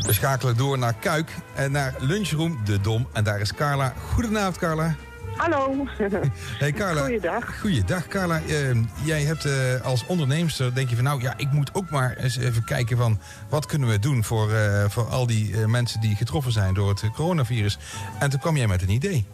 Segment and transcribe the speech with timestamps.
[0.00, 3.06] We schakelen door naar Kuik en naar Lunchroom De Dom.
[3.12, 3.94] En daar is Carla.
[4.12, 4.94] Goedenavond, Carla.
[5.36, 5.86] Hallo.
[6.58, 7.00] Hey Carla.
[7.00, 7.60] Goeiedag.
[7.60, 8.40] Goeiedag, Carla.
[8.48, 8.70] Eh,
[9.04, 12.36] jij hebt eh, als onderneemster, denk je van nou ja, ik moet ook maar eens
[12.36, 13.18] even kijken van
[13.48, 16.88] wat kunnen we doen voor, eh, voor al die eh, mensen die getroffen zijn door
[16.88, 17.78] het coronavirus.
[18.18, 19.26] En toen kwam jij met een idee.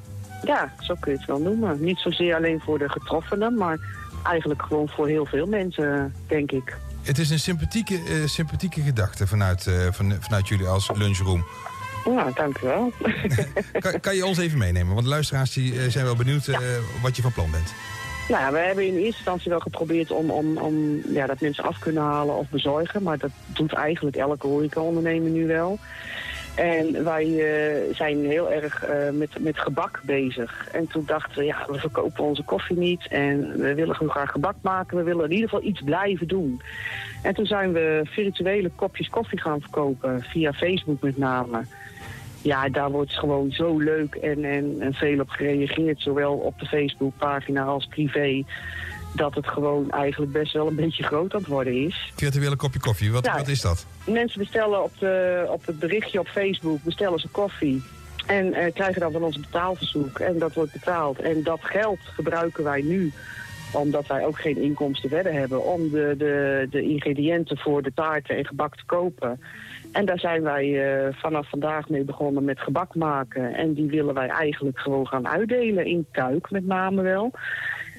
[0.45, 1.81] Ja, zo kun je het wel noemen.
[1.81, 3.79] Niet zozeer alleen voor de getroffenen, maar
[4.25, 6.77] eigenlijk gewoon voor heel veel mensen, denk ik.
[7.09, 11.47] Het is een sympathieke, eh, sympathieke gedachte vanuit, eh, van, vanuit jullie als lunchroom.
[12.05, 12.93] Ja, dank u wel.
[13.81, 14.93] Kan, kan je ons even meenemen?
[14.93, 16.51] Want de luisteraars die, eh, zijn wel benieuwd
[17.03, 17.73] wat je van plan bent.
[18.29, 21.65] nou ja, we hebben in eerste instantie wel geprobeerd om, om, om ja, dat mensen
[21.65, 23.03] af kunnen halen of bezorgen.
[23.03, 25.79] Maar dat doet eigenlijk elke horecaondernemer nu wel.
[26.59, 30.69] En wij eh, zijn heel erg eh, met, met gebak bezig.
[30.73, 33.07] En toen dachten we, ja, we verkopen onze koffie niet.
[33.09, 34.97] En we willen gewoon graag gebak maken.
[34.97, 36.63] We willen in ieder geval iets blijven doen.
[37.23, 40.23] En toen zijn we virtuele kopjes koffie gaan verkopen.
[40.23, 41.65] Via Facebook met name.
[42.43, 46.01] Ja, daar wordt gewoon zo leuk en, en, en veel op gereageerd.
[46.01, 48.45] Zowel op de Facebookpagina als privé.
[49.15, 52.13] Dat het gewoon eigenlijk best wel een beetje groot aan het worden is.
[52.15, 53.37] Virtuele kopje koffie, wat, Ja.
[53.37, 53.87] wat is dat?
[54.07, 57.83] Mensen bestellen op, de, op het berichtje op Facebook, bestellen ze koffie.
[58.27, 60.19] En eh, krijgen dan van ons een betaalverzoek.
[60.19, 61.19] En dat wordt betaald.
[61.21, 63.13] En dat geld gebruiken wij nu
[63.73, 68.37] omdat wij ook geen inkomsten verder hebben, om de, de, de ingrediënten voor de taarten
[68.37, 69.41] en gebak te kopen.
[69.93, 73.55] En daar zijn wij eh, vanaf vandaag mee begonnen met gebak maken.
[73.55, 77.33] En die willen wij eigenlijk gewoon gaan uitdelen in Kuik met name wel.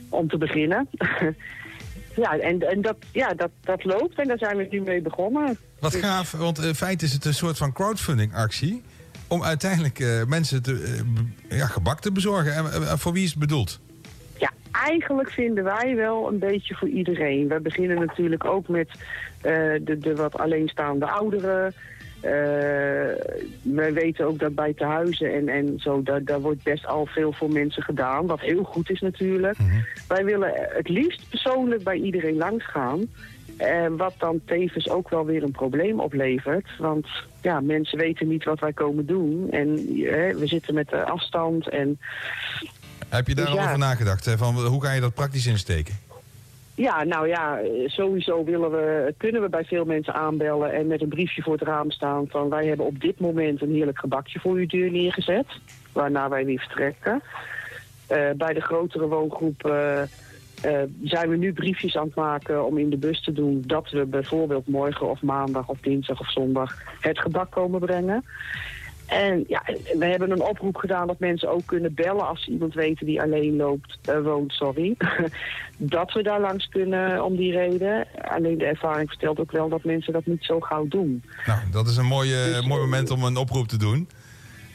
[0.10, 0.90] Om te beginnen.
[2.16, 5.58] ja, en, en dat, ja, dat, dat loopt en daar zijn we nu mee begonnen.
[5.80, 8.82] Wat Dus- gaaf, want in feite is het een soort van crowdfunding actie.
[9.28, 11.04] Om uiteindelijk eh, mensen te,
[11.50, 12.54] eh, ja, gebak te bezorgen.
[12.54, 13.80] En eh, voor wie is het bedoeld?
[14.38, 17.48] Ja, eigenlijk vinden wij wel een beetje voor iedereen.
[17.48, 18.90] We beginnen natuurlijk ook met
[19.42, 21.73] eh, de, de wat alleenstaande ouderen.
[22.22, 22.31] Eh,
[23.62, 27.34] wij weten ook dat bij tehuizen en, en zo, daar, daar wordt best al veel
[27.34, 28.26] voor mensen gedaan.
[28.26, 29.58] Wat heel goed is natuurlijk.
[30.08, 33.08] Wij willen het liefst persoonlijk bij iedereen langsgaan.
[33.58, 36.67] Eh, wat dan tevens ook wel weer een probleem oplevert.
[36.77, 37.08] Want
[37.42, 39.48] ja, mensen weten niet wat wij komen doen.
[39.52, 41.99] En eh, we zitten met de afstand en
[43.10, 43.65] Heb je daar Dus al ja.
[43.67, 44.26] over nagedacht?
[44.26, 44.38] Hè?
[44.38, 45.95] Van, hoe ga je dat praktisch insteken?
[46.80, 51.10] Ja, nou ja, sowieso willen we, kunnen we bij veel mensen aanbellen en met een
[51.10, 54.56] briefje voor het raam staan van wij hebben op dit moment een heerlijk gebakje voor
[54.56, 55.45] uw deur neergezet,
[55.94, 57.22] waarna wij weer vertrekken.
[58.08, 60.08] Eh, bij de grotere woongroep eh, eh,
[61.04, 64.06] zijn we nu briefjes aan het maken om in de bus te doen dat we
[64.06, 68.26] bijvoorbeeld morgen of maandag of dinsdag of zondag het gebak komen brengen.
[69.09, 69.64] En ja,
[69.97, 73.21] we hebben een oproep gedaan dat mensen ook kunnen bellen als ze iemand weten die
[73.21, 74.95] alleen loopt, eh, woont, sorry.
[75.80, 78.08] dat we daar langs kunnen om die reden.
[78.21, 81.23] Alleen de ervaring vertelt ook wel dat mensen dat niet zo gauw doen.
[81.45, 84.09] Nou, dat is een mooi, eh, Dus, mooi eh, moment om een oproep te doen.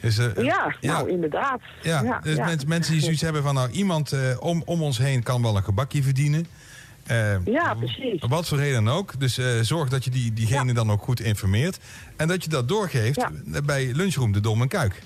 [0.01, 0.91] Dus, eh, Ja, ja.
[0.93, 1.61] nou inderdaad.
[1.81, 2.55] Ja, dus ja.
[2.67, 6.03] mensen die zoiets hebben van nou, iemand om, om ons heen kan wel een gebakje
[6.03, 6.47] verdienen.
[7.05, 8.23] Eh, Ja, precies.
[8.27, 9.19] Wat voor reden dan ook.
[9.19, 10.73] Dus eh, zorg dat je die, diegene Ja.
[10.73, 11.77] dan ook goed informeert.
[12.17, 13.61] En dat je dat doorgeeft Ja.
[13.61, 15.01] bij Lunchroom de Dom en Kuik.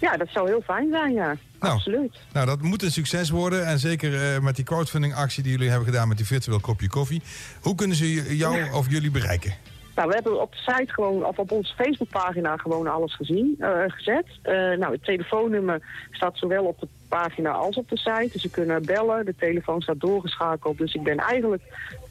[0.00, 1.36] Ja, dat zou heel fijn zijn, ja.
[1.60, 1.74] Nou.
[1.74, 2.16] Absoluut.
[2.32, 3.66] Nou, dat moet een succes worden.
[3.66, 6.88] En zeker eh, met die crowdfunding actie die jullie hebben gedaan met die virtueel kopje
[6.88, 7.22] koffie.
[7.60, 9.54] Hoe kunnen ze jou of jullie bereiken?
[9.98, 13.70] Nou, we hebben op de site gewoon, of op onze Facebookpagina gewoon alles gezien, eh,
[13.86, 14.26] gezet.
[14.42, 18.28] Eh, nou, het telefoonnummer staat zowel op de pagina als op de site.
[18.32, 20.78] Dus ze kunnen bellen, de telefoon staat doorgeschakeld.
[20.78, 21.62] Dus ik ben eigenlijk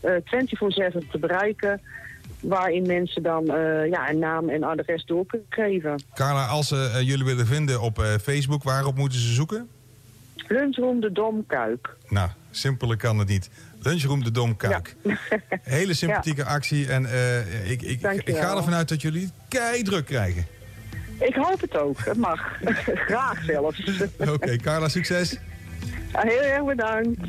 [0.02, 1.82] eh 24-7 te bereiken.
[2.40, 3.46] Waarin mensen dan
[3.90, 6.04] ja, een naam en adres door kunnen geven.
[6.14, 9.70] Carla, als ze jullie willen vinden op Facebook, waarop moeten ze zoeken?
[10.48, 11.96] Lunchroom de Dom Kuik.
[12.10, 13.50] Nou, simpeler kan het niet.
[13.80, 14.96] Lunchroom de Dom Kuik.
[15.62, 16.88] Hele sympathieke actie.
[16.88, 20.46] En eh, ik, ik, ik ga ervan uit dat jullie kei druk krijgen.
[21.20, 22.58] Ik hoop het ook, het mag.
[23.08, 23.84] Graag zelfs.
[24.34, 25.38] Oké, Carla, succes.
[26.12, 27.20] Heel erg bedankt.